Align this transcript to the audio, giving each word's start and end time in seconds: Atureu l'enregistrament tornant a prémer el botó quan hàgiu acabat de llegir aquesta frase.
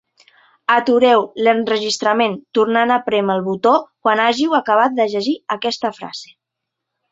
Atureu 0.75 1.21
l'enregistrament 1.47 2.33
tornant 2.59 2.95
a 2.97 2.97
prémer 3.11 3.37
el 3.41 3.45
botó 3.49 3.75
quan 4.07 4.23
hàgiu 4.25 4.59
acabat 4.63 4.99
de 5.03 5.09
llegir 5.15 5.37
aquesta 5.59 5.95
frase. 6.01 6.37